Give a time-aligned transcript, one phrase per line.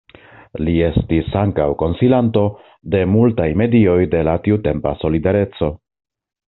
[0.67, 2.45] Li estis ankaŭ konsilanto
[2.97, 5.73] de multaj medioj de la tiutempa Solidareco.